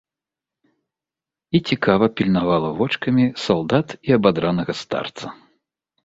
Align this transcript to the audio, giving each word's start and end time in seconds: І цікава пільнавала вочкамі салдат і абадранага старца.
І 1.57 1.59
цікава 1.67 2.07
пільнавала 2.21 2.69
вочкамі 2.79 3.25
салдат 3.43 3.87
і 4.09 4.17
абадранага 4.17 4.73
старца. 4.81 5.25